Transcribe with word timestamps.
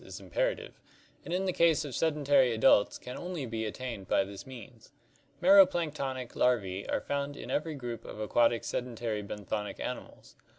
is 0.03 0.19
imperative, 0.19 0.73
and 1.23 1.31
in 1.31 1.45
the 1.45 1.53
case 1.53 1.85
of 1.85 1.93
sedentary 1.93 2.53
adults 2.55 2.97
can 2.97 3.15
only 3.15 3.45
be 3.45 3.67
at 3.67 3.75
tained 3.75 4.07
by 4.07 4.23
this 4.23 4.47
means. 4.47 4.91
Mero 5.41 5.63
planktonic 5.63 6.35
larvae 6.35 6.89
are 6.89 7.01
found 7.01 7.37
in 7.37 7.51
every 7.51 7.75
group 7.75 8.03
of 8.03 8.19
aquatic 8.19 8.63
sedentary 8.63 9.21
benthonic 9.21 9.79
animals. 9.79 10.35